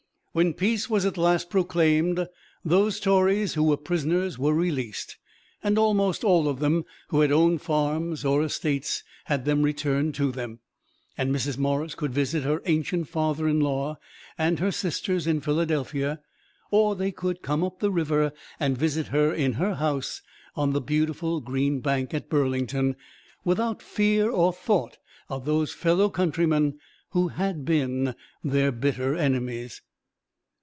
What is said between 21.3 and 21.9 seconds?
Green